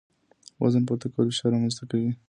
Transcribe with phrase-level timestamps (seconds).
[0.61, 2.11] وزن پورته کول فشار رامنځ ته کوي.